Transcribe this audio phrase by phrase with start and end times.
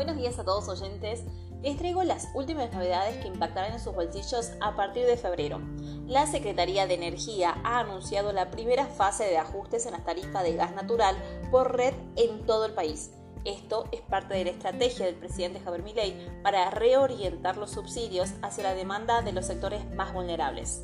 [0.00, 1.24] Buenos días a todos oyentes.
[1.60, 5.60] Les traigo las últimas novedades que impactarán en sus bolsillos a partir de febrero.
[6.06, 10.54] La Secretaría de Energía ha anunciado la primera fase de ajustes en las tarifas de
[10.54, 11.14] gas natural
[11.50, 13.10] por red en todo el país.
[13.44, 18.62] Esto es parte de la estrategia del presidente Javier Milei para reorientar los subsidios hacia
[18.62, 20.82] la demanda de los sectores más vulnerables.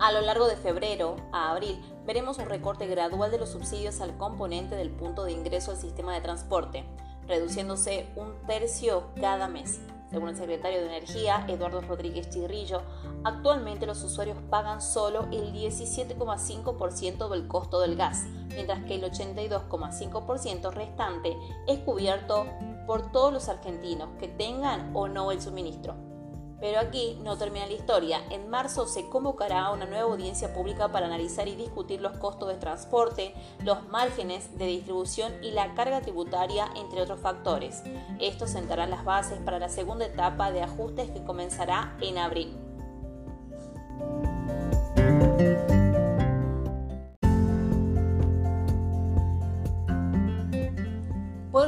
[0.00, 4.16] A lo largo de febrero a abril veremos un recorte gradual de los subsidios al
[4.16, 6.86] componente del punto de ingreso al sistema de transporte,
[7.26, 9.78] reduciéndose un tercio cada mes.
[10.10, 12.80] Según el secretario de Energía, Eduardo Rodríguez Chirrillo,
[13.24, 20.72] actualmente los usuarios pagan solo el 17,5% del costo del gas, mientras que el 82,5%
[20.72, 21.36] restante
[21.66, 22.46] es cubierto
[22.86, 26.07] por todos los argentinos que tengan o no el suministro.
[26.60, 28.20] Pero aquí no termina la historia.
[28.30, 32.56] En marzo se convocará una nueva audiencia pública para analizar y discutir los costos de
[32.56, 33.34] transporte,
[33.64, 37.82] los márgenes de distribución y la carga tributaria, entre otros factores.
[38.20, 42.56] Esto sentará las bases para la segunda etapa de ajustes que comenzará en abril.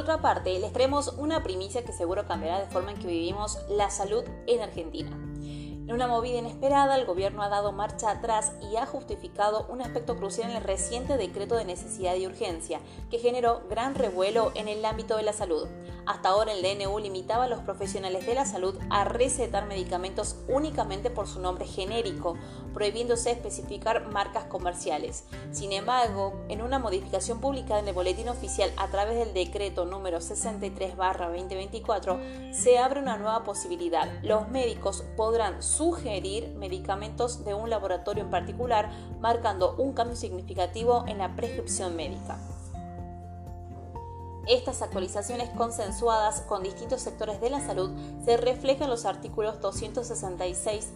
[0.01, 3.89] Otra parte, les traemos una primicia que seguro cambiará de forma en que vivimos la
[3.91, 5.11] salud en Argentina.
[5.91, 10.15] En una movida inesperada, el gobierno ha dado marcha atrás y ha justificado un aspecto
[10.15, 12.79] crucial en el reciente decreto de necesidad y urgencia,
[13.09, 15.67] que generó gran revuelo en el ámbito de la salud.
[16.05, 21.09] Hasta ahora el DNU limitaba a los profesionales de la salud a recetar medicamentos únicamente
[21.09, 22.37] por su nombre genérico,
[22.73, 25.25] prohibiéndose especificar marcas comerciales.
[25.51, 30.19] Sin embargo, en una modificación publicada en el Boletín Oficial a través del decreto número
[30.19, 34.09] 63-2024, se abre una nueva posibilidad.
[34.23, 41.17] Los médicos podrán sugerir medicamentos de un laboratorio en particular, marcando un cambio significativo en
[41.17, 42.39] la prescripción médica.
[44.47, 47.91] Estas actualizaciones consensuadas con distintos sectores de la salud
[48.25, 50.93] se reflejan en los artículos 266,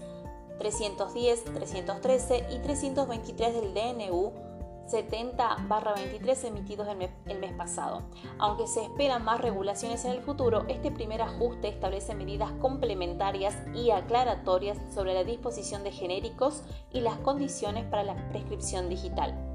[0.58, 4.46] 310, 313 y 323 del DNU
[4.88, 8.04] 70-23 emitidos el mes, pasado.
[8.38, 13.92] Aunque se esperan más regulaciones en el futuro, este primer ajuste establece medidas complementarias y
[13.92, 19.55] aclaratorias sobre la disposición de genéricos y las condiciones para la prescripción digital.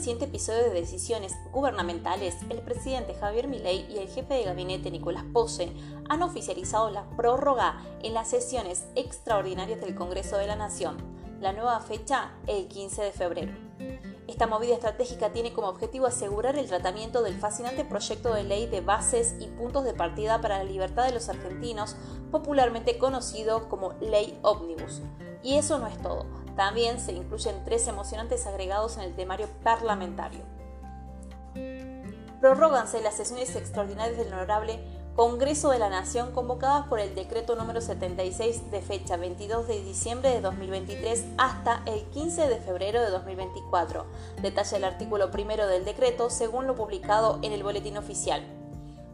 [0.00, 5.24] Reciente episodio de decisiones gubernamentales, el presidente Javier Milei y el jefe de gabinete Nicolás
[5.30, 5.70] Pose
[6.08, 10.96] han oficializado la prórroga en las sesiones extraordinarias del Congreso de la Nación.
[11.42, 13.52] La nueva fecha, el 15 de febrero.
[14.26, 18.80] Esta movida estratégica tiene como objetivo asegurar el tratamiento del fascinante proyecto de ley de
[18.80, 21.94] bases y puntos de partida para la libertad de los argentinos,
[22.30, 25.02] popularmente conocido como Ley Omnibus.
[25.42, 26.24] Y eso no es todo.
[26.60, 30.42] También se incluyen tres emocionantes agregados en el temario parlamentario.
[32.38, 34.78] Prorróganse las sesiones extraordinarias del Honorable
[35.16, 40.28] Congreso de la Nación convocadas por el decreto número 76 de fecha 22 de diciembre
[40.32, 44.04] de 2023 hasta el 15 de febrero de 2024.
[44.42, 48.44] Detalla el artículo primero del decreto según lo publicado en el boletín oficial.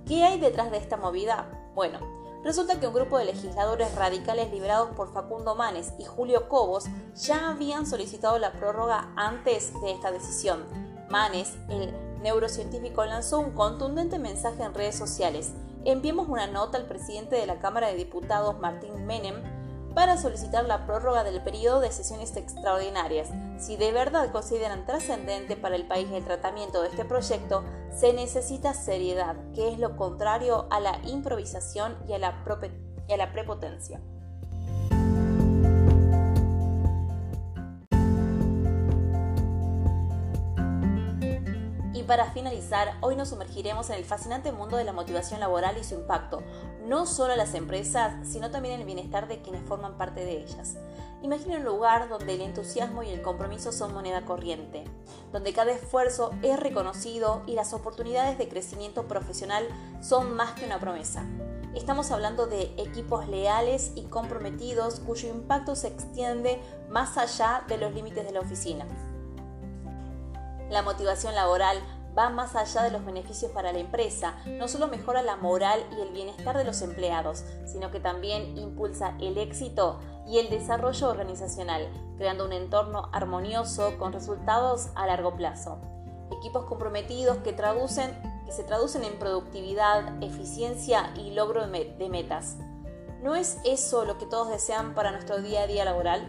[0.04, 1.46] ¿Qué hay detrás de esta movida?
[1.76, 6.84] Bueno, Resulta que un grupo de legisladores radicales liberados por Facundo Manes y Julio Cobos
[7.16, 10.64] ya habían solicitado la prórroga antes de esta decisión.
[11.10, 11.92] Manes, el
[12.22, 15.54] neurocientífico, lanzó un contundente mensaje en redes sociales.
[15.84, 19.42] Enviemos una nota al presidente de la Cámara de Diputados, Martín Menem,
[19.96, 23.28] para solicitar la prórroga del periodo de sesiones extraordinarias.
[23.58, 27.64] Si de verdad consideran trascendente para el país el tratamiento de este proyecto,
[27.96, 34.00] se necesita seriedad, que es lo contrario a la improvisación y a la, prepotencia.
[42.06, 45.94] Para finalizar, hoy nos sumergiremos en el fascinante mundo de la motivación laboral y su
[45.94, 46.42] impacto,
[46.84, 50.42] no solo a las empresas, sino también en el bienestar de quienes forman parte de
[50.42, 50.76] ellas.
[51.22, 54.84] Imagina un lugar donde el entusiasmo y el compromiso son moneda corriente,
[55.32, 59.66] donde cada esfuerzo es reconocido y las oportunidades de crecimiento profesional
[60.00, 61.24] son más que una promesa.
[61.74, 67.92] Estamos hablando de equipos leales y comprometidos cuyo impacto se extiende más allá de los
[67.92, 68.86] límites de la oficina.
[70.70, 71.80] La motivación laboral
[72.16, 76.00] va más allá de los beneficios para la empresa, no solo mejora la moral y
[76.00, 81.88] el bienestar de los empleados, sino que también impulsa el éxito y el desarrollo organizacional,
[82.16, 85.78] creando un entorno armonioso con resultados a largo plazo.
[86.38, 92.56] Equipos comprometidos que, que se traducen en productividad, eficiencia y logro de metas.
[93.22, 96.26] ¿No es eso lo que todos desean para nuestro día a día laboral?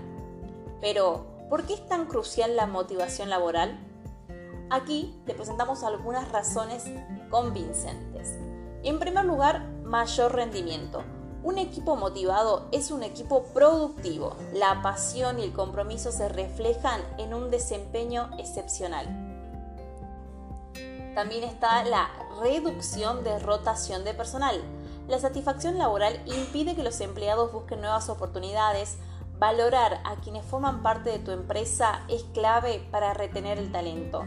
[0.81, 3.79] Pero, ¿por qué es tan crucial la motivación laboral?
[4.69, 6.83] Aquí te presentamos algunas razones
[7.29, 8.37] convincentes.
[8.83, 11.03] En primer lugar, mayor rendimiento.
[11.41, 14.35] Un equipo motivado es un equipo productivo.
[14.51, 19.05] La pasión y el compromiso se reflejan en un desempeño excepcional.
[21.15, 22.09] También está la
[22.41, 24.61] reducción de rotación de personal.
[25.07, 28.97] La satisfacción laboral impide que los empleados busquen nuevas oportunidades.
[29.39, 34.25] Valorar a quienes forman parte de tu empresa es clave para retener el talento.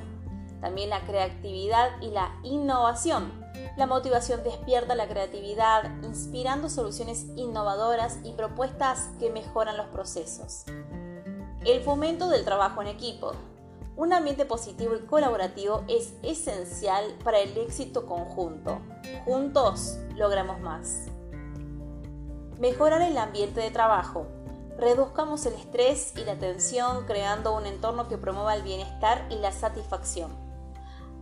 [0.60, 3.40] También la creatividad y la innovación.
[3.76, 10.64] La motivación despierta la creatividad, inspirando soluciones innovadoras y propuestas que mejoran los procesos.
[11.64, 13.32] El fomento del trabajo en equipo.
[13.96, 18.80] Un ambiente positivo y colaborativo es esencial para el éxito conjunto.
[19.24, 21.06] Juntos logramos más.
[22.58, 24.26] Mejorar el ambiente de trabajo.
[24.78, 29.52] Reduzcamos el estrés y la tensión creando un entorno que promueva el bienestar y la
[29.52, 30.49] satisfacción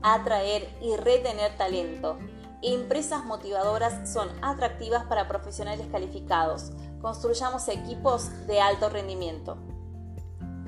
[0.02, 2.18] atraer y retener talento.
[2.62, 6.72] Empresas motivadoras son atractivas para profesionales calificados.
[7.00, 9.56] Construyamos equipos de alto rendimiento.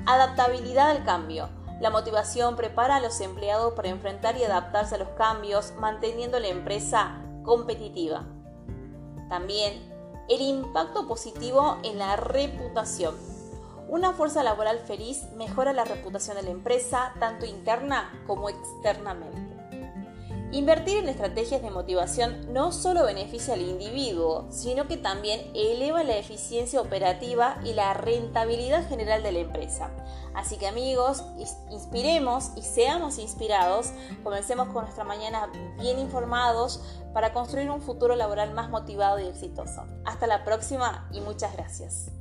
[0.06, 1.48] Adaptabilidad al cambio.
[1.80, 6.48] La motivación prepara a los empleados para enfrentar y adaptarse a los cambios, manteniendo la
[6.48, 8.24] empresa competitiva.
[9.28, 9.90] También
[10.28, 13.29] el impacto positivo en la reputación.
[13.90, 19.50] Una fuerza laboral feliz mejora la reputación de la empresa, tanto interna como externamente.
[20.52, 26.16] Invertir en estrategias de motivación no solo beneficia al individuo, sino que también eleva la
[26.16, 29.90] eficiencia operativa y la rentabilidad general de la empresa.
[30.34, 31.24] Así que amigos,
[31.70, 33.90] inspiremos y seamos inspirados,
[34.22, 35.50] comencemos con nuestra mañana
[35.80, 36.80] bien informados
[37.12, 39.84] para construir un futuro laboral más motivado y exitoso.
[40.04, 42.12] Hasta la próxima y muchas gracias.